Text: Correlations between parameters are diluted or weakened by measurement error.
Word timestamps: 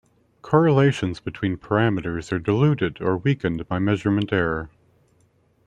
Correlations 0.41 1.19
between 1.19 1.57
parameters 1.57 2.31
are 2.31 2.39
diluted 2.39 2.99
or 3.01 3.17
weakened 3.17 3.67
by 3.67 3.77
measurement 3.77 4.33
error. 4.33 4.71